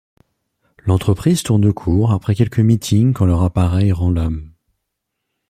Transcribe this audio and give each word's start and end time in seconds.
L'entreprise 0.79 1.43
tourne 1.43 1.71
court 1.71 2.11
après 2.11 2.33
quelques 2.33 2.57
meetings 2.59 3.13
quand 3.13 3.25
leur 3.27 3.43
appareil 3.43 3.91
rend 3.91 4.09
l'âme. 4.09 4.51